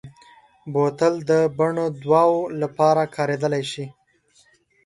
بوتل 0.73 1.13
د 1.29 1.31
بڼو 1.57 1.85
دواوو 2.01 2.41
لپاره 2.61 3.03
کارېدلی 3.15 3.63
شي. 3.71 3.85